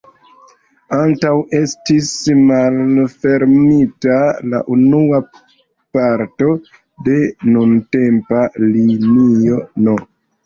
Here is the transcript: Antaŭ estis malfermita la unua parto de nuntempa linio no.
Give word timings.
Antaŭ 0.99 1.31
estis 1.57 2.07
malfermita 2.37 4.15
la 4.53 4.61
unua 4.75 5.19
parto 5.97 6.49
de 7.09 7.19
nuntempa 7.57 8.41
linio 8.77 9.61
no. 9.89 9.95